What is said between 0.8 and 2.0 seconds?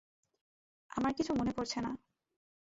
আমার কিছু মনে পরছে না।